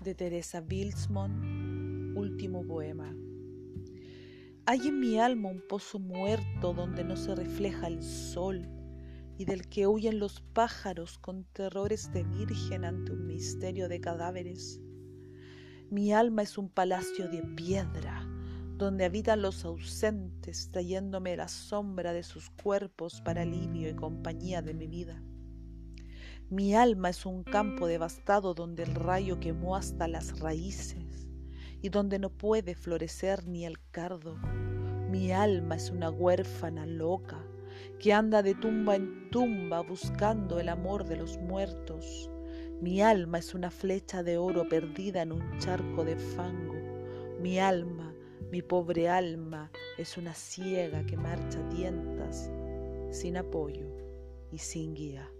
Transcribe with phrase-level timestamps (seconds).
[0.00, 3.14] de Teresa Bilsmont, último poema.
[4.64, 8.66] Hay en mi alma un pozo muerto donde no se refleja el sol
[9.36, 14.80] y del que huyen los pájaros con terrores de virgen ante un misterio de cadáveres.
[15.90, 18.26] Mi alma es un palacio de piedra
[18.76, 24.72] donde habitan los ausentes trayéndome la sombra de sus cuerpos para alivio y compañía de
[24.72, 25.22] mi vida.
[26.50, 31.28] Mi alma es un campo devastado donde el rayo quemó hasta las raíces
[31.80, 34.36] y donde no puede florecer ni el cardo.
[35.08, 37.38] Mi alma es una huérfana loca
[38.00, 42.28] que anda de tumba en tumba buscando el amor de los muertos.
[42.80, 46.74] Mi alma es una flecha de oro perdida en un charco de fango.
[47.40, 48.12] Mi alma,
[48.50, 52.50] mi pobre alma, es una ciega que marcha a tientas,
[53.12, 53.86] sin apoyo
[54.50, 55.30] y sin guía.